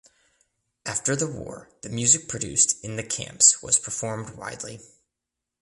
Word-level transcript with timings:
After 0.83 1.15
the 1.15 1.27
war 1.27 1.69
the 1.83 1.89
music 1.89 2.27
produced 2.27 2.83
in 2.83 2.95
the 2.95 3.03
camps 3.03 3.61
was 3.61 3.77
performed 3.77 4.31
widely. 4.35 4.79